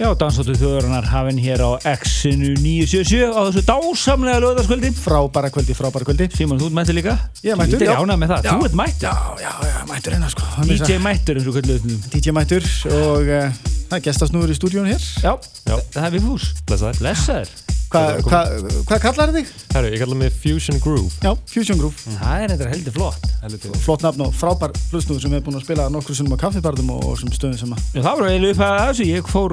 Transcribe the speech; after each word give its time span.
Já, 0.00 0.08
dansáttu 0.16 0.54
þjóðurinnar 0.56 1.04
hafinn 1.12 1.36
hér 1.44 1.60
á 1.60 1.70
X-inu 2.00 2.54
977 2.56 3.34
á 3.36 3.40
þessu 3.50 3.62
dásamlega 3.68 4.40
lögðarskvöldi. 4.40 4.90
Frábæra 4.96 5.50
kvöldi, 5.52 5.76
frábæra 5.76 6.06
kvöldi. 6.08 6.30
Símon, 6.38 6.56
þú 6.56 6.70
ert 6.70 6.76
mættur 6.78 6.96
líka? 6.96 7.16
Ég 7.44 7.52
er 7.52 7.60
mættur, 7.60 7.84
Ég 7.84 7.90
já. 7.90 7.92
er 7.92 8.00
ánað 8.00 8.22
með 8.22 8.32
það. 8.32 8.48
Já. 8.48 8.54
Þú 8.56 8.68
ert 8.70 8.78
mættur. 8.80 9.04
Já, 9.04 9.44
já, 9.44 9.52
já, 9.68 9.78
mættur 9.92 10.16
hérna 10.16 10.30
sko. 10.32 10.48
DJ 10.70 10.98
mættur 11.04 11.36
eins 11.42 11.50
og 11.52 11.58
kvöldu 11.58 11.76
þetta. 11.76 12.12
DJ 12.16 12.36
mættur 12.40 12.70
og 12.96 13.28
uh, 13.28 13.60
það 13.90 13.98
er 14.00 14.06
gestasnúður 14.08 14.54
í 14.54 14.56
stúdíun 14.56 14.88
hér. 14.88 15.04
Já, 15.20 15.34
Já. 15.68 15.76
það 15.92 16.06
er 16.08 16.16
við 16.16 16.30
fús. 16.30 16.48
Blessaður. 16.64 17.02
Blessaður. 17.04 17.52
Hvað 17.90 18.20
hva, 18.22 18.40
hva 18.86 18.96
kallar 19.02 19.32
þig? 19.34 19.48
Herru, 19.74 19.88
ég 19.90 19.98
kalla 19.98 20.14
mig 20.20 20.34
Fusion 20.38 20.76
Groove. 20.78 21.10
Já, 21.24 21.32
Fusion 21.50 21.78
Groove. 21.80 21.96
Það 22.20 22.44
er 22.44 22.52
eitthvað 22.54 22.70
heldur 22.76 22.94
flott. 22.94 23.24
Helviti. 23.42 23.72
Flott 23.82 24.04
nafn 24.06 24.22
og 24.28 24.36
frábær 24.38 24.70
hlustnúður 24.92 25.24
sem 25.24 25.34
er 25.34 25.42
búin 25.42 25.58
að 25.58 25.64
spila 25.66 25.88
nokkur 25.90 26.14
sinnum 26.14 26.36
á 26.38 26.42
kaffibarðum 26.44 26.92
og, 26.94 27.00
og 27.10 27.14
sem 27.18 27.32
stöðum 27.34 27.58
sem 27.58 27.72
að... 27.74 27.80
Já, 27.90 28.00
það 28.06 28.14
var 28.20 28.28
eiginlega 28.30 28.54
upp 28.54 28.62
að 28.68 28.78
þessu. 28.84 29.04
Ég 29.10 29.22
fór 29.34 29.52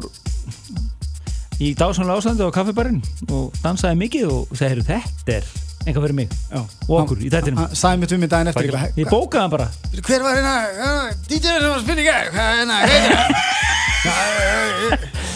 í 1.57 1.67
dásamlega 1.81 2.19
ástandi 2.21 2.45
á 2.45 2.53
kaffibarinn 2.59 3.01
og 3.33 3.57
dansaði 3.63 3.95
mikið 4.03 4.25
og 4.35 4.53
segir 4.53 4.85
þetta 4.85 5.39
er 5.39 5.45
eitthvað 5.87 6.03
fyrir 6.05 6.17
mig 6.19 6.29
Já. 6.51 6.61
og 6.61 6.95
okkur 6.99 7.17
í 7.23 7.31
þættinum. 7.33 7.57
Hann 7.63 7.73
sagði 7.79 8.03
mitt 8.03 8.13
við 8.13 8.21
mig 8.21 8.29
daginn 8.35 8.51
eftir. 8.51 8.69
Eitthvað, 8.69 9.01
Ég 9.01 9.09
bókaði 9.09 9.41
hann 9.41 9.53
bara. 9.55 9.67
Hver 9.97 10.21
var 10.27 10.37
hérna, 10.37 10.55
DJ 11.25 11.41
sem 11.47 11.65
var 11.65 11.79
að 11.79 11.85
spila 11.87 12.01
í 12.05 12.09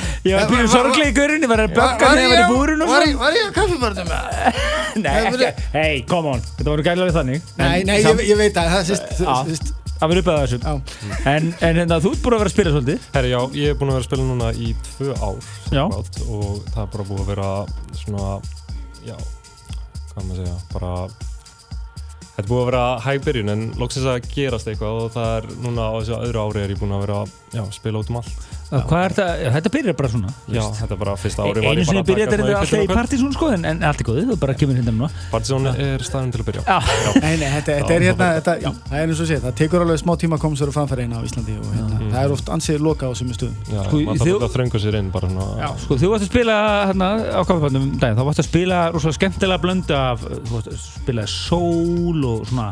Ég 0.21 0.35
var 0.37 0.41
Ja, 0.43 0.47
byrjuð 0.51 0.67
var- 0.67 0.73
sorglega 0.75 1.09
í 1.09 1.13
görunni, 1.17 1.47
var 1.49 1.61
að 1.63 1.71
bögga 1.73 2.09
þegar 2.11 2.19
ég 2.21 2.31
var 2.31 2.41
í 2.41 2.53
búrun 2.53 2.81
og 2.85 2.89
var 2.91 3.01
svo. 3.01 3.11
ég- 3.11 3.19
Var 3.21 3.31
ég 3.33 3.45
á 3.47 3.51
kaffibarnum? 3.57 4.07
Nei, 5.05 5.13
ekki. 5.25 5.47
Hey, 5.73 6.01
come 6.07 6.27
on. 6.35 6.41
Þetta 6.57 6.69
voru 6.69 6.83
gælilega 6.85 7.15
þannig. 7.15 7.41
Nei, 7.57 7.83
nei, 7.89 8.01
samt- 8.03 8.21
ég, 8.21 8.27
ég 8.29 8.37
veit 8.37 8.53
að 8.61 8.69
það 8.75 8.83
sést, 8.91 9.73
Það 10.01 10.09
var 10.09 10.17
upp 10.17 10.29
að 10.33 10.37
þessu. 10.41 10.57
já. 10.65 11.25
En, 11.29 11.47
en 11.61 11.75
hérna, 11.77 11.97
þú 12.01 12.11
ert 12.15 12.21
búin 12.25 12.33
að 12.33 12.39
vera 12.41 12.49
að 12.49 12.53
spila 12.55 12.71
svolítið. 12.73 13.03
Herru, 13.13 13.29
já, 13.29 13.41
ég 13.61 13.67
er 13.69 13.75
búinn 13.77 13.91
að 13.91 13.97
vera 13.97 14.01
að 14.01 14.07
spila 14.09 14.23
núna 14.25 14.47
í 14.57 14.69
tvö 14.97 15.09
ár. 15.21 15.49
Já. 15.71 15.83
Bát, 15.91 16.15
og 16.25 16.63
það 16.73 16.81
er 16.81 16.89
bara 16.95 17.05
búið 17.09 17.21
að 17.21 17.29
vera 17.29 17.49
svona, 18.01 18.29
já, 19.05 19.17
hvað 20.13 20.25
maður 20.25 20.39
segja, 20.41 20.55
bara, 20.73 20.93
þetta 22.31 22.41
er 22.41 22.49
búið 22.49 22.61
að 22.63 22.69
vera 22.71 22.83
hæg 23.05 23.21
byrjun 23.27 23.53
en 23.53 23.61
loksins 23.77 24.09
að 24.09 24.25
gerast 24.33 24.71
eitthvað 24.73 24.97
og 25.03 25.13
það 25.13 25.29
er 25.37 25.49
núna 25.67 25.85
á 25.85 25.93
þessu 26.01 26.17
öðru 26.17 26.41
ári 26.49 26.63
er 26.65 26.73
ég 26.73 26.81
búinn 26.81 26.97
að 26.97 27.05
vera, 27.05 27.19
já, 27.53 27.63
spila 27.77 28.01
út 28.01 28.09
um 28.09 28.17
allt. 28.23 28.49
Hvað 28.71 29.01
er 29.05 29.13
þetta? 29.17 29.51
Þetta 29.55 29.69
byrjar 29.75 29.95
bara 29.99 30.09
svona. 30.11 30.29
þú 30.45 30.53
Já, 30.55 30.61
veist. 30.63 30.77
þetta 30.81 30.93
er 30.95 30.99
bara 31.01 31.13
fyrsta 31.19 31.43
ári 31.43 31.63
var 31.65 31.73
Einu 31.75 31.83
sinni 31.89 32.03
byrjar 32.07 32.29
þetta 32.31 32.53
alltaf 32.61 32.83
í 32.85 32.87
partysón 32.91 33.33
sko, 33.35 33.49
en, 33.51 33.65
en 33.67 33.81
allt 33.83 33.99
er 34.03 34.07
góðið, 34.07 34.29
þú 34.31 34.37
bara 34.39 34.53
kemur 34.61 34.77
hérna 34.79 34.93
núna. 34.95 35.09
Partizón 35.33 35.67
er 35.71 36.05
staðin 36.07 36.31
til 36.31 36.39
að 36.41 36.47
byrja. 36.47 36.63
Já, 36.63 36.77
Nei, 37.21 37.33
nei, 37.41 37.49
þetta, 37.57 37.75
er 37.97 38.05
hérna, 38.07 38.29
það 38.47 38.95
er 39.01 39.11
eins 39.11 39.23
og 39.25 39.27
sé, 39.27 39.39
það 39.43 39.57
tekur 39.59 39.83
alveg 39.83 39.99
smá 39.99 40.13
tíma 40.23 40.39
að 40.39 40.43
koma 40.45 40.55
sér 40.61 40.71
á 40.71 40.73
framfæri 40.77 41.03
hérna 41.05 41.19
á 41.19 41.23
Íslandi 41.27 41.57
og 41.59 41.67
hérna, 41.75 41.99
það 42.15 42.21
er 42.23 42.35
oft 42.37 42.53
ansið 42.55 42.79
loka 42.87 43.11
á 43.11 43.13
sumu 43.19 43.35
stöðum. 43.35 43.59
Sko, 43.67 43.99
maður 44.07 44.23
þið- 44.23 44.39
þarf 44.39 44.47
að 44.47 44.55
þröngu 44.55 44.81
sér 44.85 44.99
inn 45.01 45.11
bara 45.11 45.27
sko, 45.83 45.99
þú 45.99 46.13
varst 46.15 46.25
að 46.27 46.31
spila 46.31 46.57
hérna 46.91 47.09
á 47.27 47.41
kaffepannum 47.43 47.89
um 47.91 47.99
þá 47.99 48.23
varst 48.23 48.39
að 48.45 48.49
spila 48.49 48.79
rosalega 48.95 49.19
skemmtilega 49.19 49.61
blöndu 49.67 49.95
af, 49.99 50.23
þú 50.23 50.55
varst 50.55 50.71
að 50.71 50.79
spila 51.01 51.27
sól 51.27 52.25
og 52.31 52.47
svona 52.47 52.71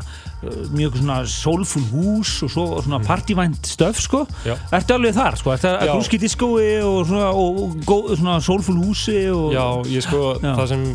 mjög 0.71 0.99
svona 1.01 1.17
soulful 1.27 1.83
hús 1.91 2.37
og 2.45 2.51
svo 2.53 2.65
svona 2.83 2.99
partyvænt 3.03 3.67
stöf 3.67 3.99
sko. 3.99 4.23
Já. 4.47 4.55
Ertu 4.75 4.95
alveg 4.95 5.17
þar 5.17 5.37
sko, 5.39 5.51
ertu 5.55 5.71
að 5.71 5.91
grúski 5.91 6.19
diskói 6.21 6.69
og 6.85 7.09
svona, 7.09 7.31
og, 7.33 7.59
og, 7.83 8.13
svona 8.15 8.37
soulful 8.43 8.77
húsi 8.79 9.17
og 9.33 9.51
Já, 9.55 9.65
ég 9.91 10.05
sko, 10.05 10.21
Já. 10.39 10.53
það 10.61 10.71
sem 10.71 10.85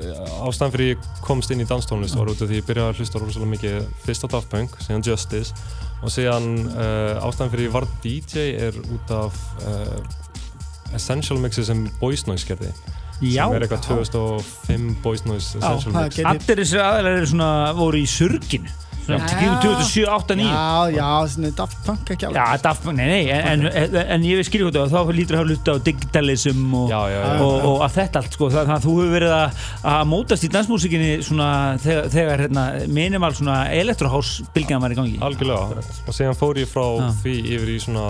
eh, 0.00 0.46
ástæðan 0.48 0.74
fyrir 0.76 0.94
ég 0.94 1.10
komst 1.26 1.52
inn 1.52 1.60
í 1.60 1.68
danstónlist 1.68 2.16
var 2.16 2.32
út 2.32 2.40
af 2.40 2.48
því 2.48 2.62
ég 2.62 2.68
byrjaði 2.70 2.94
að 2.94 3.02
hlusta 3.02 3.20
rosalega 3.20 3.52
mikið 3.56 3.78
fyrst 4.06 4.24
á 4.24 4.28
Daft 4.32 4.50
Punk, 4.54 4.80
síðan 4.86 5.04
Justice 5.04 5.52
og 6.00 6.14
síðan 6.14 6.48
uh, 6.72 7.20
ástæðan 7.26 7.52
fyrir 7.52 7.68
ég 7.68 7.76
var 7.76 7.88
DJ 8.00 8.46
er 8.68 8.80
út 8.94 9.12
af 9.12 9.36
uh, 9.68 10.94
Essential 10.96 11.38
Mixi 11.42 11.66
sem 11.68 11.84
Boys 12.00 12.24
Noise 12.26 12.48
gerði 12.48 12.72
Já, 13.20 13.44
sem 13.44 13.56
er 13.58 13.66
eitthvað 13.66 13.82
2005 13.88 15.02
Boys 15.04 15.24
Noise 15.28 15.58
Essential 15.60 15.92
Mix. 15.96 16.20
allir 16.24 16.62
þessi 16.62 16.80
aðeinar 16.80 17.74
voru 17.76 18.00
í 18.00 18.06
surginu 18.08 18.70
svona, 19.10 19.28
Já. 19.44 19.52
2007, 19.64 20.06
8, 20.16 20.36
9 20.40 20.48
Já, 20.50 20.96
já, 20.96 21.08
svona 21.34 21.50
Daft 21.60 21.78
Punk 21.86 22.12
ekki 22.14 22.28
alveg. 22.28 22.40
Já, 22.40 22.62
Daft 22.64 22.84
Punk, 22.86 22.96
nei, 23.00 23.08
nei, 23.10 23.22
en, 23.36 23.66
en, 23.70 23.96
en 24.16 24.26
ég 24.28 24.44
skilja 24.46 24.68
hvað 24.70 24.78
það, 24.78 24.94
þá 24.94 25.14
lítur 25.18 25.36
að 25.38 25.42
hafa 25.42 25.50
luta 25.50 25.74
á 25.74 25.76
digitalism 25.90 26.74
og, 26.80 26.86
Já, 26.92 27.00
já, 27.12 27.20
já. 27.20 27.34
og, 27.46 27.56
og 27.70 27.84
að 27.86 27.96
þetta 27.98 28.22
allt, 28.22 28.36
sko, 28.38 28.50
það, 28.54 28.70
það 28.72 28.86
þú 28.86 28.96
hefur 29.00 29.14
verið 29.16 29.34
að, 29.36 29.64
að 29.94 30.04
mótast 30.14 30.46
í 30.46 30.52
dansmúsikinni 30.56 31.10
svona 31.26 31.50
þegar, 31.82 32.10
þegar 32.16 32.44
hérna, 32.46 32.66
minimal 33.00 33.32
svona 33.38 33.58
elektrohouse 33.74 34.46
bylgjan 34.54 34.82
var 34.84 34.94
í 34.94 34.98
gangi. 35.00 35.16
Algjörlega, 35.26 35.84
og 36.06 36.16
síðan 36.16 36.38
fór 36.38 36.60
ég 36.62 36.70
frá 36.70 36.84
Já. 37.00 37.08
því 37.22 37.36
yfir 37.56 37.72
í 37.74 37.78
svona, 37.82 38.06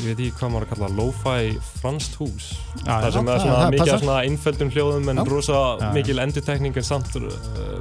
ég 0.00 0.10
veit 0.10 0.24
ekki 0.26 0.38
hvað 0.40 0.54
maður 0.54 0.66
að 0.66 0.74
kalla 0.74 0.90
lo-fi 0.98 1.50
franskt 1.80 2.16
hús 2.20 2.50
Já, 2.84 3.00
það 3.02 3.10
sem 3.16 3.26
já, 3.28 3.32
er 3.34 3.42
svona 3.42 3.56
það 3.60 3.72
mikið 3.74 3.92
af 3.94 4.02
svona 4.04 4.18
einföldum 4.26 4.70
hljóðum 4.74 5.08
en 5.12 5.20
rosa 5.28 5.60
mikil 5.94 6.20
endutekning 6.22 6.76
en 6.80 6.86
samt 6.86 7.16
uh, 7.18 7.26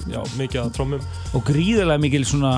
já, 0.09 0.19
mikið 0.39 0.61
að 0.63 0.71
trommum 0.77 1.03
Og 1.37 1.43
gríðarlega 1.47 2.01
mikil 2.03 2.23
svona 2.27 2.53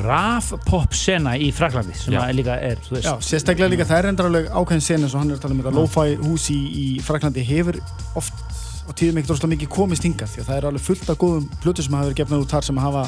raf-pop 0.00 0.96
sena 0.96 1.34
í 1.36 1.50
Fraklandi 1.54 1.96
sem 1.98 2.16
Já. 2.16 2.22
að 2.24 2.34
líka 2.40 2.58
er. 2.58 2.82
Já, 2.98 3.12
sérstaklega 3.24 3.72
líka 3.72 3.88
það 3.88 4.00
er 4.00 4.10
endur 4.10 4.30
alveg 4.30 4.50
ákveðin 4.52 4.84
sen 4.84 5.06
eins 5.06 5.14
og 5.14 5.22
hann 5.22 5.32
er 5.32 5.38
að 5.38 5.46
tala 5.46 5.56
um 5.56 5.62
þetta 5.62 5.76
lo-fi 5.78 6.18
hús 6.24 6.50
í, 6.54 6.60
í 6.60 6.86
Fraklandi 7.04 7.46
hefur 7.46 7.80
oft 8.18 8.44
á 8.84 8.92
tíðum 8.92 9.18
ekkert 9.18 9.32
rosalega 9.32 9.54
mikið 9.54 9.70
komist 9.72 10.04
hingað 10.04 10.32
því 10.32 10.42
að 10.42 10.48
það 10.48 10.58
er 10.58 10.66
alveg 10.68 10.84
fullt 10.84 11.10
af 11.10 11.18
góðum 11.20 11.44
plötu 11.62 11.84
sem 11.84 11.94
hafa 11.96 12.08
verið 12.08 12.18
gefnað 12.20 12.42
út 12.44 12.52
þar 12.52 12.66
sem 12.66 12.80
hafa, 12.84 13.04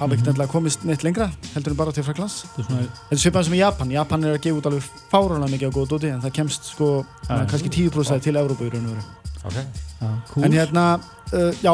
hafa 0.00 0.08
ekkert 0.16 0.30
endilega 0.32 0.50
komist 0.50 0.86
neitt 0.88 1.04
lengra 1.06 1.28
heldur 1.52 1.74
en 1.74 1.78
bara 1.78 1.94
til 1.94 2.04
Fraklands 2.06 2.40
Þetta 2.56 2.80
er 3.14 3.22
svipað 3.22 3.46
sem 3.46 3.54
í 3.54 3.60
Japan, 3.60 3.94
Japan 3.94 4.26
er 4.26 4.34
að 4.34 4.42
gefa 4.42 4.58
út 4.58 4.68
alveg 4.72 4.88
fáránlega 5.12 5.54
mikið 5.54 5.70
á 5.70 5.76
góða 5.78 5.90
dóti 5.92 6.10
en 6.10 6.22
það 6.24 6.36
kemst 6.40 6.70
sko 6.72 6.90
ja. 7.28 7.38
kannski 7.52 7.70
10% 7.70 8.26
til 8.26 8.34
Evrópa 8.42 8.66
í 8.66 8.72
raun 8.74 8.88
og 8.90 8.96
veru 8.96 9.04
okay. 9.46 9.66
já, 10.02 10.10
cool. 10.32 10.46
En 10.48 10.58
hérna, 10.58 10.86
uh, 11.30 11.50
já, 11.62 11.72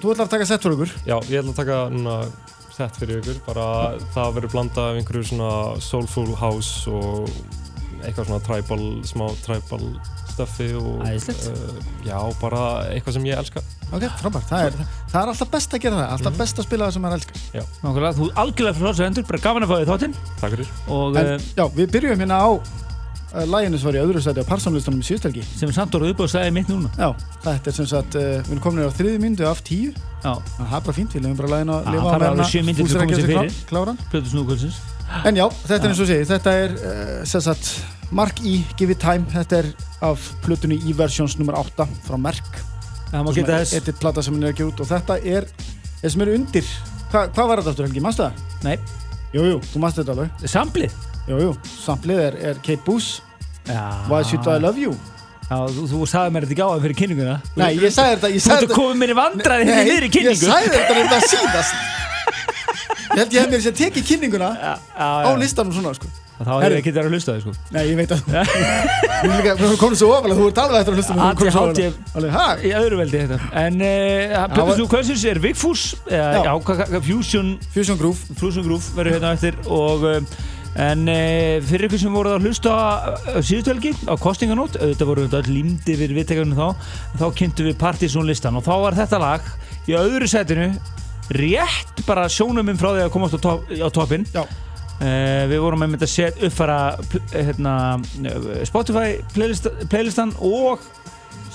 þú 0.00 0.14
ætlar 0.14 0.26
að 0.26 0.34
taka 0.34 0.50
sett 0.50 0.66
fyrir 0.66 0.78
okkur 0.80 0.96
Já, 1.06 1.16
ég 1.30 1.44
ætla 1.44 1.54
að 1.54 1.60
taka 1.62 1.82
núna 1.94 2.18
sett 2.80 3.00
fyrir 3.00 3.20
ykkur. 3.22 3.42
Bara 3.48 3.66
það 4.14 4.36
verður 4.38 4.54
blanda 4.56 4.86
af 4.90 5.00
einhverju 5.00 5.28
svona 5.32 5.52
soulful 5.84 6.30
house 6.40 6.90
og 6.90 7.28
eitthvað 8.00 8.30
svona 8.30 8.40
tribal, 8.46 8.84
smá 9.04 9.26
tribal 9.44 9.84
stuffi 10.30 10.70
og 10.78 11.02
uh, 11.04 11.80
já, 12.06 12.16
bara 12.40 12.62
eitthvað 12.94 13.16
sem 13.18 13.26
ég 13.28 13.40
elska. 13.40 13.62
Ok, 13.90 14.06
frábært, 14.20 14.46
það 14.48 14.68
er, 14.68 14.76
það 15.10 15.18
er 15.20 15.32
alltaf 15.32 15.50
best 15.52 15.74
að 15.76 15.82
gera 15.84 15.98
það, 15.98 16.12
alltaf 16.16 16.38
best 16.38 16.60
að 16.62 16.68
spila 16.68 16.86
það 16.86 16.96
sem 16.96 17.04
maður 17.04 17.18
elskar. 17.18 17.40
Nákvæmlega, 17.82 18.12
þú 18.20 18.28
algjörlega 18.44 18.78
fyrir 18.78 18.92
þessu 18.92 19.06
endur, 19.08 19.26
bara 19.30 19.42
gaman 19.46 19.66
að 19.66 19.72
fá 19.72 19.76
því 19.80 19.88
þáttinn. 19.90 20.14
Takk 20.40 20.54
fyrir. 20.54 20.70
Og 20.96 21.18
En 21.20 21.32
en, 21.34 21.48
já, 21.58 21.64
við 21.76 21.92
byrjum 21.96 22.24
hérna 22.24 22.40
á 22.40 22.48
sem 23.78 23.88
var 23.90 23.98
í 23.98 24.02
öðru 24.02 24.22
stæti 24.24 24.42
á 24.42 24.50
parsamlistunum 24.50 25.02
í 25.02 25.06
síðustelgi 25.06 25.44
sem 25.46 25.70
er 25.70 25.76
samt 25.76 25.94
orðið 25.94 26.14
upp 26.14 26.22
og 26.24 26.30
stæði 26.32 26.54
mitt 26.56 26.70
núna. 26.72 26.90
Já, 26.98 27.08
þetta 27.44 27.70
er 27.70 27.76
sem 27.76 27.88
sagt, 27.90 28.16
uh, 28.18 28.30
við 28.40 28.50
erum 28.54 28.62
komin 28.64 28.88
á 28.90 28.92
þriði 28.96 29.20
myndu 29.22 29.46
af 29.46 29.62
tíu. 29.66 29.92
Já, 30.20 30.32
Það 30.58 30.74
er 30.76 30.84
bara 30.88 30.96
fínt, 30.96 31.14
við 31.14 31.24
lefum 31.24 31.38
bara 31.38 31.52
að 31.72 31.92
lifa 31.94 32.10
er 32.72 32.80
til 32.80 32.88
að 32.88 33.30
fyrir. 33.30 33.60
Kláran. 33.70 34.00
Plötu 34.10 34.32
Snúkvöldsins. 34.34 34.80
En 35.26 35.38
já, 35.38 35.46
þetta 35.66 35.80
er 35.80 35.90
eins 35.90 36.02
og 36.02 36.10
segi, 36.10 36.26
þetta 36.30 36.56
er 36.64 36.74
uh, 36.78 37.14
sem 37.30 37.44
sagt 37.46 37.70
Mark 38.10 38.42
E, 38.42 38.56
Give 38.78 38.94
It 38.94 39.02
Time. 39.02 39.26
Þetta 39.30 39.62
er 39.62 39.70
af 40.06 40.30
plötunni 40.44 40.80
í 40.86 40.94
versjóns 40.96 41.38
nummer 41.38 41.58
8 41.60 41.86
frá 42.06 42.18
þess. 43.60 43.74
Þetta 43.76 43.94
er 43.94 44.00
plata 44.02 44.22
sem 44.22 44.34
hann 44.36 44.46
er 44.50 44.56
gefa 44.58 44.70
út. 44.70 44.82
Og 44.84 44.90
þetta 44.90 45.18
er 45.22 45.46
þeir 46.00 46.14
sem 46.14 46.24
eru 46.26 46.34
undir. 46.38 46.74
Hva, 47.10 47.24
Hvað 47.34 47.50
var 47.50 47.62
þetta 47.62 47.74
aftur 47.74 47.88
Helgi, 47.88 48.02
mannstu 48.04 48.26
það? 48.26 48.42
Nei, 48.66 48.76
Jú, 49.30 49.44
jú, 49.46 49.58
þú 49.72 49.82
mannstu 49.82 50.02
þetta 50.02 50.14
alveg. 50.16 50.46
Samplið. 50.50 50.94
Jú, 51.30 51.38
jú, 51.44 51.50
samplið 51.84 52.20
er, 52.26 52.38
er 52.50 52.60
Kate 52.64 52.82
Boos. 52.86 53.10
Why 54.10 54.22
Should 54.26 54.46
I 54.50 54.58
Love 54.58 54.80
You 54.82 54.96
Já, 55.50 55.56
þú, 55.74 55.84
þú 55.90 55.98
sagði 56.06 56.30
mér 56.34 56.44
þetta 56.46 56.54
ekki 56.54 56.62
á 56.62 56.70
það 56.70 56.82
fyrir 56.84 56.96
kynninguna. 57.00 57.32
Nei, 57.58 57.68
ég 57.82 57.90
sagði 57.94 58.16
þetta 58.16 58.28
ég 58.30 58.44
Þú 58.44 58.52
ert 58.54 58.64
að 58.68 58.74
koma 58.76 58.98
mér 59.00 59.10
í 59.10 59.16
vandræði 59.18 59.64
hérna 59.66 59.82
niður 59.88 60.04
í 60.04 60.08
ég 60.08 60.12
kynningu. 60.14 60.46
sagði 60.46 60.68
þetta 60.76 60.98
þetta 61.00 61.18
síðast 61.32 61.72
Ég 63.10 63.18
held 63.18 63.34
ég 63.34 63.40
hef 63.42 63.50
mér 63.50 63.62
sér 63.64 63.74
tekið 63.80 64.04
kynninguna 64.12 64.50
Já, 64.54 64.72
já, 64.78 65.08
á 65.26 65.30
listanum 65.42 65.74
svona 65.74 65.94
sko. 65.98 66.10
Þá 66.40 66.52
hefur 66.54 66.72
ég 66.72 66.78
ekki 66.80 66.92
verið 66.96 67.08
að 67.10 67.14
hlusta 67.16 67.32
þig, 67.34 67.42
sko. 67.42 67.52
Nei, 67.74 67.80
ég 67.90 67.96
veit 67.98 68.12
að 68.14 68.20
erum 69.66 69.74
komin 69.82 69.98
svo 70.00 70.06
ofalega, 70.14 70.38
þú 70.38 70.46
ert 70.48 70.60
alveg 70.62 70.78
eftir 70.80 70.94
að 70.94 71.00
hlusta 71.00 71.16
ofalega. 71.16 71.90
Alveg, 72.16 72.30
hæ? 72.38 72.46
Í 72.64 72.70
öðru 72.78 73.00
veldi 73.02 73.20
þetta. 73.24 73.40
En 73.60 73.76
uh, 73.84 74.46
Plötu 74.54 74.64
var- 74.70 74.78
Snúkvöldsins 74.78 75.24
er 75.34 75.42
Vigfús, 75.44 75.82
Fusion, 77.10 77.50
Fusion 77.74 78.00
Groove 78.00 78.96
verður 78.96 79.18
hérna 79.18 79.34
eftir 79.36 79.58
og 79.68 80.06
um, 80.14 80.30
En 80.78 81.02
uh, 81.10 81.58
fyrir 81.66 81.88
ykkur 81.88 81.98
sem 81.98 82.14
voruð 82.14 82.36
að 82.36 82.44
hlusta 82.46 82.70
á 82.70 82.82
síðustu 83.42 83.72
helgi 83.72 83.90
á 84.06 84.14
kostinganót, 84.22 84.76
auðvitað 84.78 85.08
voru 85.10 85.24
þetta 85.26 85.40
öll 85.42 85.54
límdi 85.56 85.96
við 85.98 86.14
viðtekarnu 86.20 86.54
þá, 86.54 86.86
þá 87.18 87.26
kynntum 87.40 87.66
við 87.70 87.78
Partizón 87.80 88.28
listan 88.30 88.58
og 88.60 88.66
þá 88.68 88.72
var 88.84 88.98
þetta 89.00 89.20
lag 89.20 89.50
í 89.90 89.96
öðru 89.98 90.28
setinu 90.30 90.68
rétt 91.34 92.04
bara 92.06 92.28
sjónum 92.30 92.70
um 92.70 92.78
frá 92.78 92.92
því 92.94 93.04
að 93.06 93.12
komast 93.14 93.34
á, 93.34 93.40
top, 93.42 93.66
á 93.70 93.88
toppin. 93.94 94.26
Já. 94.34 94.44
Uh, 95.00 95.44
við 95.50 95.62
vorum 95.64 95.80
með 95.80 96.02
að 96.04 96.10
set 96.12 96.40
uppfara 96.44 96.78
pl- 97.08 97.22
hérna, 97.32 97.74
Spotify 98.68 99.14
playlist, 99.34 99.70
playlistan 99.88 100.34
og 100.44 100.82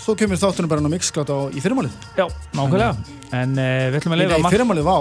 Svo 0.05 0.13
kemur 0.13 0.37
þáttunum 0.37 0.69
bara 0.69 0.83
ná 0.83 0.89
mixklátt 0.91 1.31
á 1.33 1.49
í 1.49 1.61
fyrirmálið 1.63 1.93
já, 2.13 2.27
nákvæmlega. 2.53 2.91
En 3.33 3.55
uh, 3.57 3.85
við 3.89 3.95
ætlum 3.97 4.13
að 4.13 4.19
Nei, 4.19 4.25
leifa 4.27 4.37
í 4.37 4.51
fyrirmálið, 4.53 4.85
vá 4.85 4.97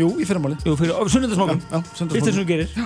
Jú, 0.00 0.08
í 0.16 0.24
fyrirmálið 0.24 0.66
Jú, 0.66 0.74
fyrir 0.80 0.94
sunnundasmókum. 1.12 1.58
að 1.68 1.88
sundarsmókum 1.98 2.38
þú 2.40 2.44
gerir. 2.48 2.76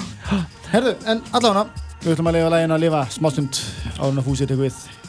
Herðu, 0.73 0.95
en 1.07 1.21
allavega 1.33 1.85
Við 2.07 2.13
ætlum 2.13 2.29
að 2.31 2.37
lifa 2.37 2.51
læginu 2.53 2.75
að 2.77 2.83
lifa 2.85 2.99
smástund 3.11 3.59
árun 3.99 4.21
að 4.21 4.27
fúsið 4.29 4.51
tekur 4.53 4.67
við. 4.67 5.06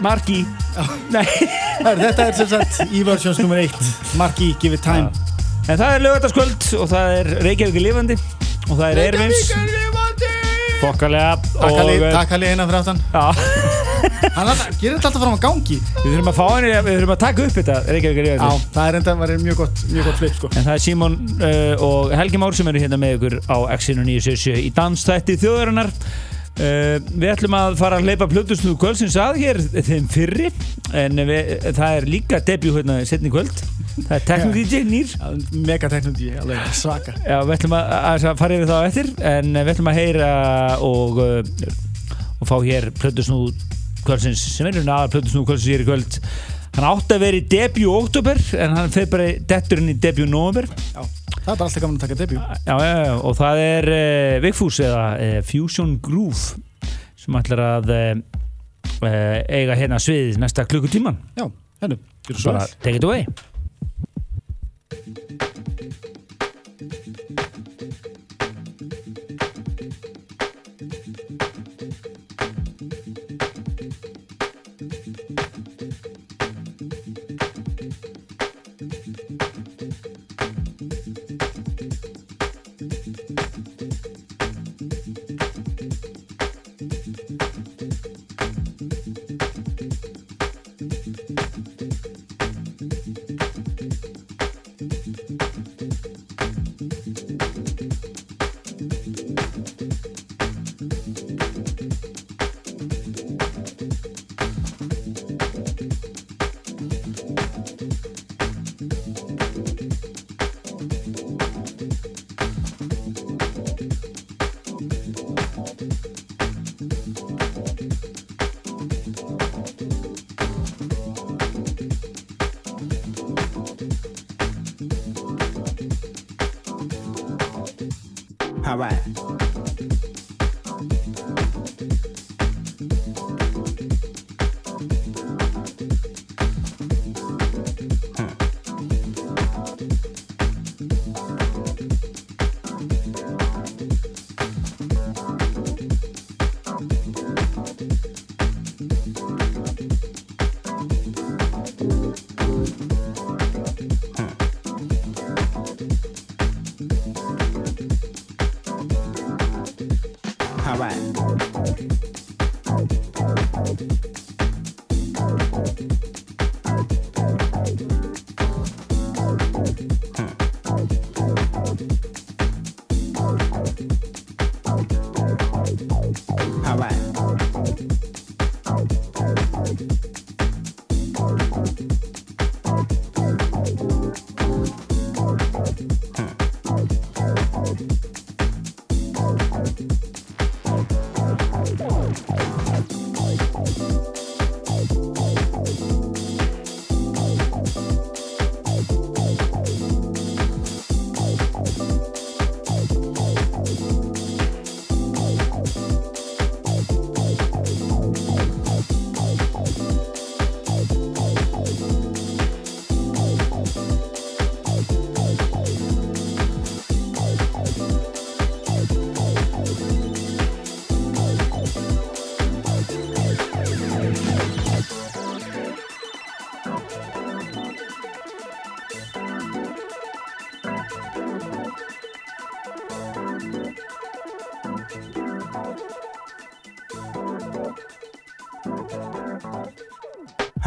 Marki 0.00 0.44
Nei, 1.12 1.26
Þetta 1.84 2.26
er 2.26 2.36
sem 2.36 2.48
sagt 2.50 2.80
í 2.92 3.02
versjóns 3.06 3.40
nr. 3.42 3.64
1 3.66 4.16
Marki, 4.20 4.54
give 4.60 4.76
it 4.76 4.84
time. 4.84 5.10
En 5.68 5.78
það 5.78 5.96
er 5.96 6.04
lögataskvöld 6.06 6.68
og 6.80 6.88
það 6.90 7.16
er 7.18 7.32
Reykjavík 7.44 7.82
lifandi 7.84 8.16
og 8.70 8.78
það 8.78 8.86
er 8.88 9.02
Ervins 9.08 9.50
Fokkalega 10.80 11.34
Takk 11.36 11.66
og 11.66 11.76
Halli, 11.76 11.96
takk 12.14 12.32
Halli 12.32 12.52
innan 12.54 12.70
fyrir 12.70 12.80
aftan 12.80 13.02
Já, 13.12 13.26
Hann 14.36 14.48
gerir 14.80 14.96
þetta 14.96 15.10
alltaf 15.10 15.20
fram 15.20 15.36
á 15.36 15.40
gangi. 15.42 15.76
Við 16.00 16.06
þurfum 16.06 16.30
að 16.30 16.36
fá 16.38 16.44
henni 16.54 16.70
við 16.72 16.96
þurfum 16.96 17.12
að 17.14 17.20
taka 17.24 17.44
upp 17.44 17.54
þetta 17.58 17.76
Reykjavík 17.88 18.20
Já, 18.20 18.24
lifandi. 18.30 18.70
Það 18.76 18.88
er 18.88 18.98
enda 19.00 19.14
mjög 19.44 19.60
gott, 19.60 19.84
mjög 19.90 20.08
gott 20.08 20.20
flip 20.22 20.36
sko. 20.38 20.50
En 20.54 20.66
það 20.66 20.74
er 20.76 20.84
Símon 20.86 21.16
uh, 21.36 21.84
og 21.84 22.14
Helgi 22.16 22.40
Már 22.40 22.56
sem 22.56 22.72
eru 22.72 22.82
hérna 22.82 23.00
með 23.00 23.16
ykkur 23.18 23.38
á 23.52 23.56
X-inu 23.76 24.06
977 24.08 24.64
í 24.64 24.72
dansþætti 24.76 25.36
þjóðarinnar 25.44 25.92
uh, 26.58 26.96
Við 27.10 27.28
ætlum 27.34 27.56
að 27.58 27.76
fara 27.80 28.00
að 28.00 28.08
hleypa 28.08 28.30
Plutusnúð 28.30 28.78
kvöldsins 28.82 29.18
að 29.20 29.42
hér 29.42 29.60
þeim 29.76 30.08
fyrri 30.10 30.48
en 30.96 31.22
við, 31.28 31.52
það 31.76 31.98
er 31.98 32.08
líka 32.10 32.40
debut 32.42 32.80
hérna 32.80 32.98
setni 33.06 33.30
kvöld. 33.30 33.62
Það 34.00 34.16
er 34.16 34.24
Techno 34.26 34.54
DJ 34.54 34.82
nýr. 34.88 35.12
Megateknologi, 35.66 36.32
alveg 36.40 36.74
svaka. 36.78 37.14
Já, 37.22 37.38
við 37.44 37.54
ætlum 37.58 37.76
að, 37.78 37.94
að 38.00 38.26
að 38.32 38.42
fara 38.42 38.58
yfir 38.58 38.70
það 38.70 38.82
á 38.82 38.88
eftir 38.88 39.12
en 39.34 39.52
við 39.60 39.72
ætlum 39.74 39.92
að 39.92 40.00
heyra 40.00 40.32
og 40.86 41.22
uh, 41.22 41.78
og 42.40 42.48
fá 42.48 42.56
hér 42.64 42.88
plötusnúð 42.96 43.52
kvöldsins 44.06 44.42
sem 44.54 44.68
er 44.68 44.80
hérna 44.80 44.96
aðal 44.96 45.12
plötusnúð 45.16 45.50
kvöldsins 45.50 45.74
hér 45.74 45.84
í 45.84 45.88
kvöld 45.88 46.20
hann 46.76 46.86
átti 46.90 47.16
að 47.16 47.22
vera 47.24 47.40
í 47.40 47.44
debut 47.50 47.88
oktober 47.90 48.40
en 48.62 48.76
hann 48.78 48.92
fyrir 48.94 49.10
bara 49.12 49.28
detturinn 49.52 49.90
í 49.92 49.96
debut 50.00 50.28
november 50.30 50.68
Já, 50.94 51.02
það 51.02 51.50
er 51.50 51.64
alltaf 51.66 51.78
gaman 51.82 51.96
að 51.98 52.04
taka 52.04 52.18
debut. 52.20 52.40
já, 52.66 52.74
já, 52.78 52.96
já, 53.06 53.14
og 53.26 53.36
það 53.40 53.62
er 53.66 53.90
uh, 53.94 54.34
Vigfús 54.44 54.80
eða 54.86 55.04
uh, 55.16 55.38
Fusion 55.50 55.96
Groove 56.04 56.60
sem 57.20 57.36
ætlar 57.40 57.64
að 57.66 57.92
uh, 57.96 58.14
eiga 59.50 59.76
hérna 59.78 59.98
sviðið 60.02 60.40
næsta 60.42 60.64
klukkutíman 60.68 61.18
Já, 61.38 61.46
hennu, 61.84 61.98
svo 62.30 62.52
bara 62.52 62.66
take 62.84 62.98
it 63.00 63.06
away 63.08 63.26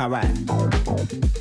All 0.03 0.09
right. 0.09 1.32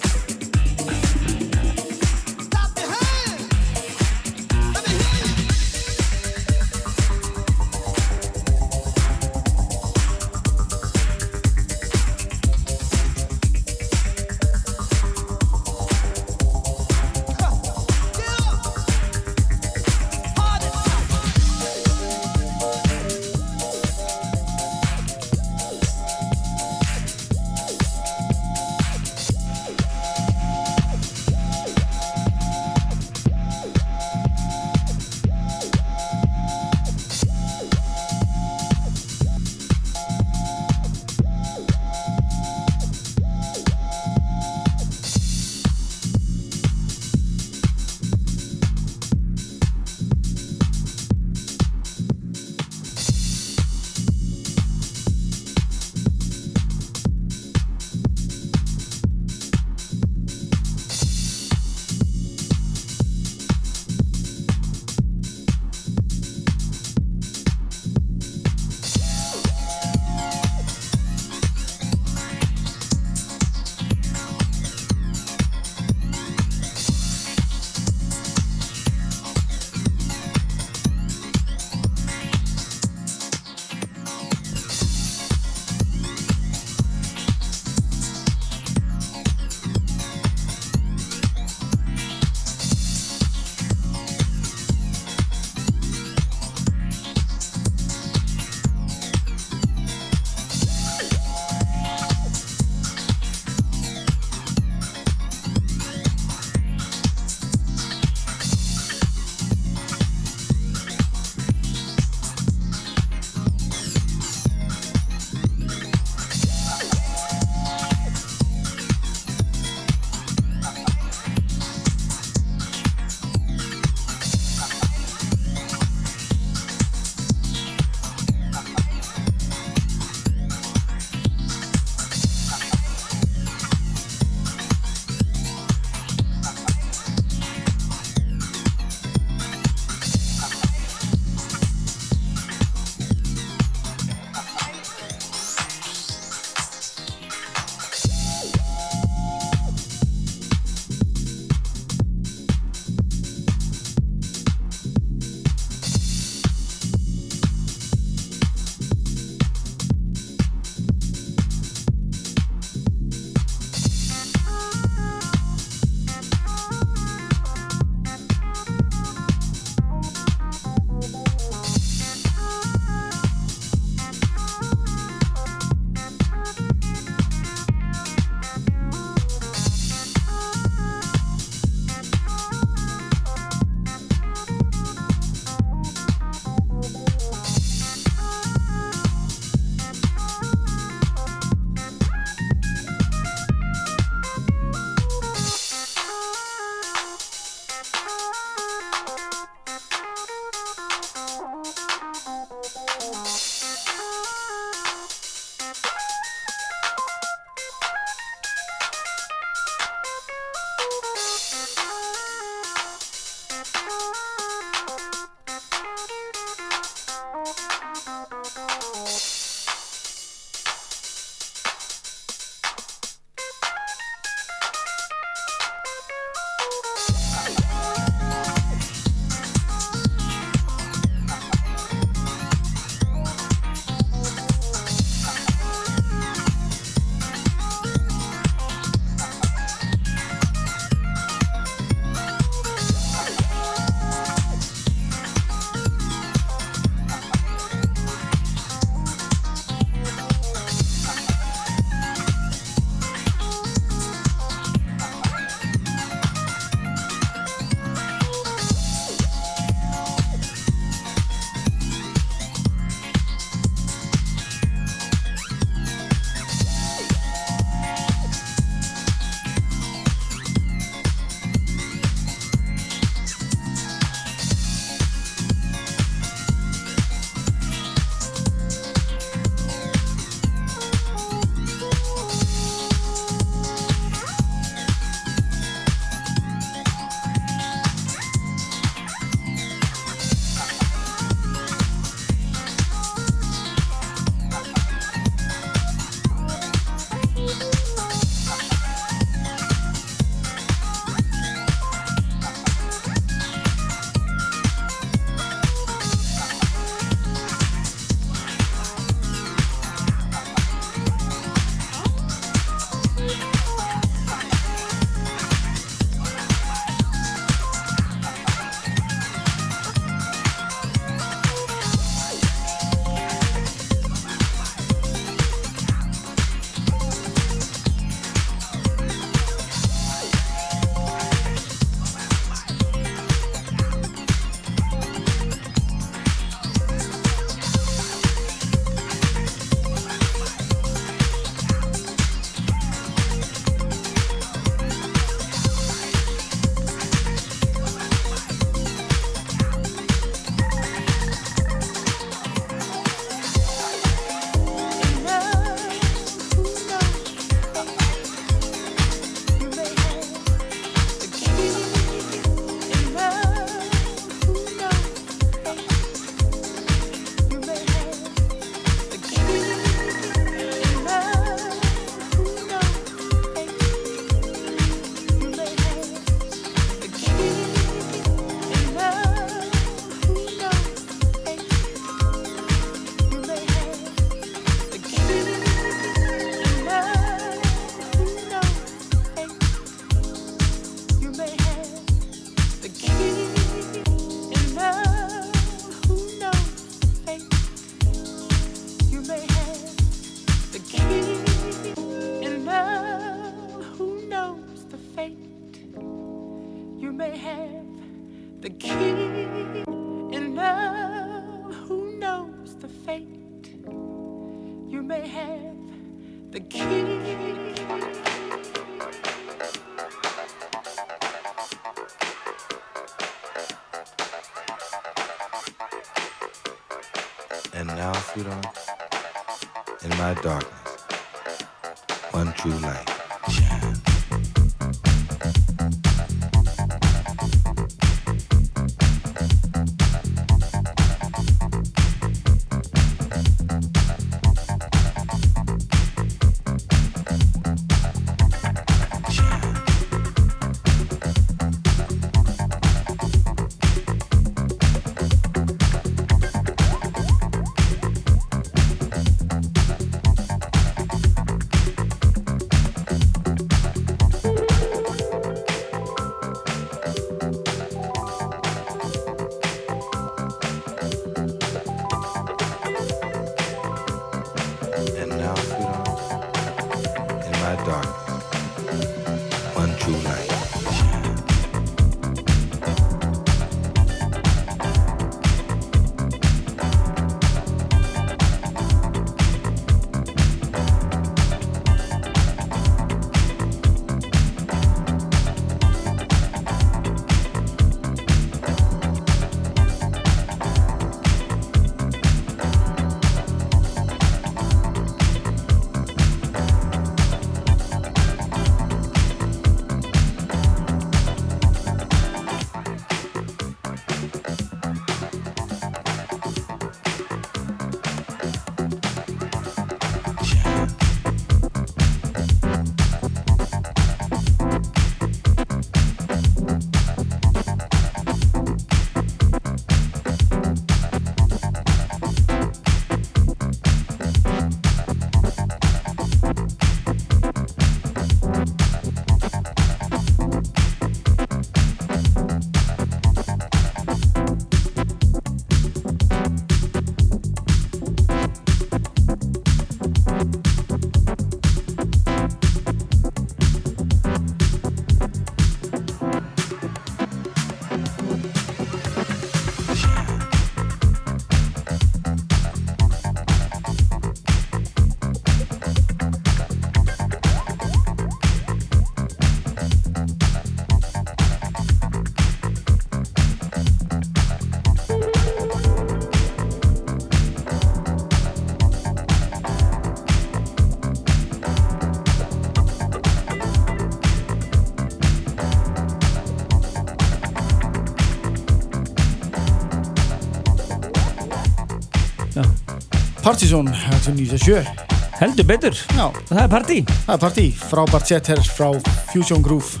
Partizón 593.44 593.90
1997 593.92 595.14
heldur 595.36 595.66
betur. 595.68 595.96
Já, 596.16 596.28
það 596.48 596.60
er 596.62 596.70
partí, 596.72 596.98
það 597.26 597.34
er 597.34 597.40
partí. 597.42 597.64
Frábært 597.90 598.30
set 598.30 598.48
hér 598.48 598.62
frá 598.64 598.88
Fusion 599.32 599.64
Groove. 599.64 600.00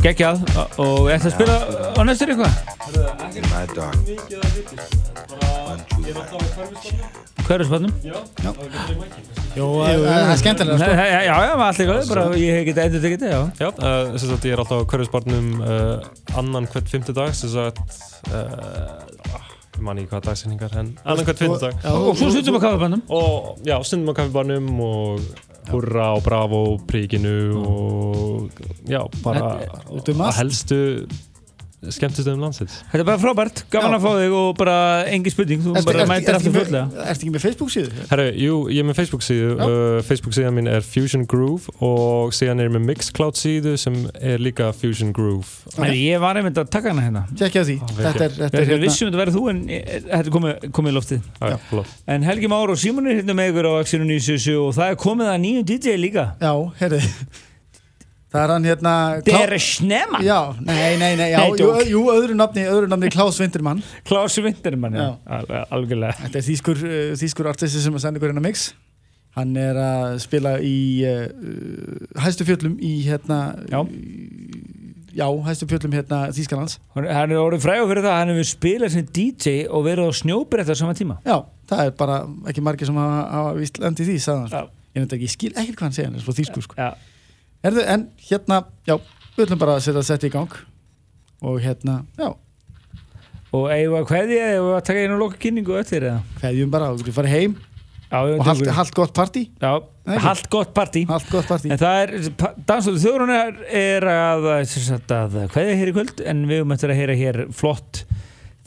Geggjað. 0.00 0.40
Og 0.80 1.10
ætti 1.12 1.28
að 1.28 1.34
spila 1.34 1.56
á 1.92 2.00
næstur 2.08 2.32
eitthvað? 2.32 2.54
Jó, 9.58 9.66
það 9.82 10.16
er 10.16 10.40
skemmtilega 10.40 10.78
sko. 10.78 10.90
já, 10.96 11.20
já, 11.26 11.34
allt 11.34 11.80
eitthvað, 11.82 12.02
bara 12.12 12.24
ég 12.38 12.58
hef 12.58 12.66
getið 12.68 12.82
endur 12.84 13.04
tekið 13.04 13.22
þetta, 13.22 13.30
já. 13.32 13.40
Já, 13.58 13.68
uh, 13.72 14.16
sem 14.16 14.32
sagt 14.32 14.48
ég 14.48 14.56
er 14.56 14.62
alltaf 14.62 14.84
á 14.84 14.88
hverjusbarnum 14.92 15.48
uh, 15.60 16.38
annan 16.38 16.68
hvert 16.72 16.92
fymtudag 16.92 17.32
sem 17.36 17.52
sagt 17.52 17.80
uh, 18.30 19.47
ég 19.78 19.84
man 19.86 20.00
ekki 20.00 20.10
hvað 20.12 20.24
dagsinningar 20.28 20.74
en 20.80 20.88
annan 21.04 21.28
hvert 21.28 21.42
fymtudag 21.44 21.76
Já, 21.84 21.92
og 21.94 22.16
svo 22.18 22.30
stundum 22.32 22.56
við 22.58 22.64
kaffibannum 22.66 23.02
og 23.14 23.62
já, 23.68 23.76
stundum 23.86 24.10
á 24.10 24.14
kaffibarnum 24.18 24.80
og 24.82 25.28
hurra 25.68 26.08
og 26.16 26.22
bravo 26.24 26.60
príkinu 26.88 27.34
og 27.60 28.60
já, 28.88 29.02
bara 29.22 29.58
út 29.92 30.08
að 30.08 30.22
allt. 30.24 30.38
helstu 30.40 30.80
skemmtistöðum 31.94 32.42
landsins. 32.42 32.80
Þetta 32.90 33.02
er 33.04 33.06
bara 33.06 33.20
frábært, 33.22 33.60
gaman 33.70 33.94
Já. 33.94 33.98
að 33.98 34.04
fá 34.04 34.10
þig 34.18 34.32
og 34.34 34.48
bara 34.58 34.76
engin 35.12 35.34
spurning, 35.34 35.62
þú 35.62 35.74
bara 35.86 36.06
mætir 36.10 36.34
aftur 36.34 36.54
fulllega 36.56 37.04
Ertu 37.06 37.26
ekki 37.26 37.34
með 37.34 37.44
Facebook 37.44 37.72
síðu? 37.72 38.04
Herru, 38.10 38.26
jú, 38.34 38.56
ég 38.74 38.82
er 38.82 38.88
með 38.88 38.98
Facebook 38.98 39.24
síðu 39.26 39.52
uh, 39.54 40.00
Facebook 40.08 40.36
síðan 40.36 40.56
mín 40.58 40.70
er 40.72 40.82
Fusion 40.86 41.24
Groove 41.30 41.70
og 41.84 42.34
síðan 42.36 42.64
er 42.64 42.68
ég 42.68 42.74
með 42.74 42.86
Mixcloud 42.90 43.38
síðu 43.38 43.76
sem 43.80 43.98
er 44.18 44.42
líka 44.42 44.72
Fusion 44.74 45.14
Groove. 45.14 45.46
Okay. 45.76 45.94
ég 46.02 46.22
var 46.22 46.40
einmitt 46.40 46.58
að 46.58 46.70
taka 46.74 46.92
hana 46.92 47.06
hérna. 47.06 47.24
Tjekkja 47.38 47.66
því. 47.70 47.80
Þetta 47.94 48.26
er, 48.26 48.38
þetta 48.42 48.48
Ég 48.48 48.58
er 48.58 48.64
er 48.64 48.72
hérna 48.74 48.84
vissum 48.88 49.10
þetta 49.10 49.22
verið 49.22 49.38
þú 49.38 49.44
en 49.54 49.64
eh, 49.70 49.82
þetta 49.98 50.22
er 50.24 50.32
komið, 50.34 50.70
komið 50.78 50.94
í 50.94 50.98
loftið. 50.98 51.28
Já. 51.38 51.84
En 52.14 52.26
Helgi 52.26 52.50
Már 52.50 52.74
og 52.74 52.80
Símon 52.80 53.06
er 53.06 53.20
hérna 53.22 53.38
með 53.38 53.52
ykkur 53.52 53.70
á 53.70 53.72
Axinu 53.78 54.08
97 54.08 54.56
og 54.58 54.72
það 54.78 54.94
er 54.94 55.02
komið 55.06 55.30
að 55.34 55.44
nýjum 55.46 55.68
DJ 55.70 56.00
líka. 56.00 56.32
Já, 56.42 56.52
herri 56.82 57.02
Það 58.28 58.42
er 58.42 58.50
hann 58.52 58.66
hérna 58.68 58.92
Der 59.24 59.54
Snemann, 59.64 60.24
Já, 60.26 60.38
nei, 60.60 60.96
nei, 61.00 61.14
nei, 61.16 61.30
já, 61.32 61.38
Nei, 61.40 61.54
jú, 61.62 61.68
jú, 61.88 62.02
öðru 62.12 62.34
nafni, 62.36 62.66
öðru 62.68 62.90
nafni 62.92 63.08
Klaus 63.14 63.38
Vintermann 63.40 63.80
Klaus 64.08 64.36
Vintermann 64.44 64.98
já. 64.98 65.06
Já. 65.06 65.38
Al 65.38 65.48
algjörlega 65.78 66.18
Þetta 66.26 66.40
er 66.42 66.46
þýskur, 66.50 66.82
uh, 66.84 66.98
þýskur 67.22 67.48
artisti 67.54 67.80
sem 67.80 67.96
að 67.96 68.04
senda 68.04 68.20
ykkur 68.20 68.34
hérna 68.34 68.44
mix 68.44 68.66
Hann 69.38 69.56
er 69.60 69.78
að 69.80 70.18
spila 70.26 70.56
í 70.60 70.76
uh, 71.08 71.24
uh, 71.32 72.22
hæstu 72.26 72.44
fjöllum 72.48 72.76
í 72.84 72.92
hérna 73.06 73.40
Já. 73.70 73.80
Já, 75.18 75.26
hæstu 75.48 75.66
fjöllum 75.70 75.94
hérna 75.96 76.20
Þýskalands 76.36 76.78
Hann 76.94 77.08
er 77.32 77.40
orðið 77.40 77.64
frægur 77.64 77.88
fyrir 77.90 78.04
það 78.04 78.12
að 78.12 78.20
hann 78.20 78.32
hefur 78.34 78.48
spilað 78.52 78.92
sem 78.94 79.06
DJ 79.08 79.54
og 79.72 79.86
verið 79.88 80.12
á 80.12 80.18
snjóbreytta 80.20 80.76
á 80.76 80.80
sama 80.84 80.94
tíma 80.98 81.16
Já, 81.24 81.40
það 81.70 81.86
er 81.86 81.94
bara 81.98 82.18
ekki 82.52 82.62
margir 82.66 82.90
sem 82.90 83.00
hafa, 83.00 83.54
víst 83.56 83.80
landið 83.82 84.12
því, 84.12 84.18
sko. 84.22 84.66
Ég 84.94 85.00
nefndi 85.02 85.16
ekki, 85.18 85.28
ég 85.30 85.34
skil 85.34 85.50
ekkert 85.54 85.78
hvað 85.80 85.86
hann 85.88 85.96
segja, 85.96 86.10
hann 86.10 86.20
er 86.20 86.24
svo 86.24 86.34
þýskur 86.36 86.64
sko. 86.68 86.76
Já, 86.78 86.92
Herðu, 87.66 87.84
en 87.94 88.04
hérna, 88.28 88.60
já, 88.86 88.94
við 89.36 89.46
ætlum 89.46 89.62
bara 89.62 89.78
að 89.78 89.86
setja 89.86 90.04
þetta 90.12 90.28
í 90.28 90.34
gang. 90.34 90.58
Og 91.48 91.58
hérna, 91.62 92.00
já, 92.18 92.28
og 93.54 93.70
eigum 93.72 93.96
að 94.02 94.10
eða 94.36 94.52
eigum 94.58 94.74
að 94.76 94.84
taka 94.90 95.02
einu 95.04 95.16
loka 95.22 95.40
kynningu 95.40 95.78
eftir 95.80 96.06
eða? 96.10 96.20
Feðjum 96.42 96.70
bara 96.72 96.92
og 96.92 97.02
við 97.06 97.16
farið 97.16 97.34
heim. 97.36 97.56
Já, 98.08 98.18
og 98.24 98.44
haldt, 98.46 98.70
haldt 98.72 98.94
gott 98.96 99.12
Ekki? 100.08 101.04
haldt 101.12 101.32
gott 101.32 101.48
partí. 101.48 101.72
En 101.72 101.80
það 101.80 101.98
er, 102.02 102.12
dansóðu 102.68 103.02
þjórunar 103.02 103.58
er 103.68 104.06
að, 104.08 104.46
að 104.54 105.34
hvaðið 105.52 105.74
hér 105.82 105.90
í 105.90 105.96
kvöld 105.96 106.22
en 106.24 106.46
við 106.48 106.62
höfum 106.62 106.76
eftir 106.76 106.94
að 106.94 107.00
heyra 107.02 107.18
hér 107.18 107.40
flott 107.56 108.00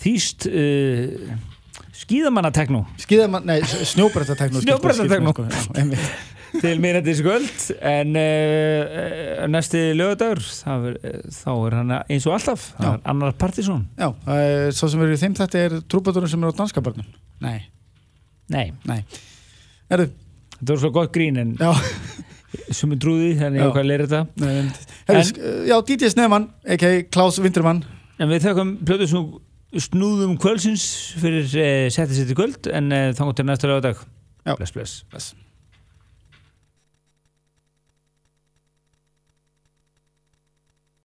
þýst 0.01 0.45
uh, 0.51 1.31
skíðamannateknó. 2.03 2.83
Skýðamann, 3.01 3.49
nei, 3.49 3.57
snjóbrettatekno 3.65 4.61
Snjóbrettateknó. 4.61 5.33
Til 6.59 6.81
minnættis 6.83 7.21
kvöld 7.23 7.47
en 7.87 8.15
uh, 8.19 9.45
næsti 9.51 9.81
lögadagur 9.95 10.41
þá 10.43 10.71
er, 10.91 10.97
er 11.07 11.75
hann 11.79 11.93
eins 12.01 12.25
og 12.27 12.35
alltaf 12.35 12.65
er 12.81 12.97
annar 13.07 13.31
partísón 13.39 13.85
já, 13.99 14.09
uh, 14.11 14.67
svo 14.75 14.89
sem 14.91 14.99
verður 15.01 15.21
þeim 15.23 15.37
þetta 15.39 15.61
er 15.65 15.77
trúbadurinn 15.91 16.31
sem 16.33 16.43
er 16.43 16.51
á 16.51 16.59
danska 16.59 16.83
börnum 16.83 17.07
nei, 17.43 17.59
Nei, 18.51 18.65
nei. 18.83 18.97
Erðu, 19.91 20.09
þetta 20.57 20.73
var 20.73 20.79
svo 20.81 20.89
gott 20.97 21.13
grín 21.15 21.37
en 21.39 21.53
já, 21.55 21.69
sumum 22.75 22.99
trúði 22.99 23.29
þannig 23.39 23.61
ég 23.63 23.69
hvað 23.71 23.85
að 23.85 23.87
leira 23.87 24.07
þetta 24.11 25.21
sk- 25.29 25.45
já, 25.69 25.75
DJ 25.87 26.09
Sneman 26.11 26.49
a.k.a. 26.67 26.89
Klaus 27.11 27.39
Wintermann. 27.39 27.79
En 28.19 28.27
við 28.31 28.43
þakkum 28.43 28.73
plötu 28.87 29.07
snúðum 29.79 30.35
kvöldsins 30.43 30.83
fyrir 31.21 31.47
uh, 31.47 31.87
settið 31.95 32.19
sitt 32.19 32.33
í 32.33 32.37
kvöld 32.37 32.67
en 32.75 32.91
uh, 32.91 33.05
þá 33.15 33.23
til 33.39 33.47
næsta 33.47 33.71
lögadag. 33.71 34.03
Bless, 34.59 34.75
bless. 34.75 34.97
Bless. 35.11 35.31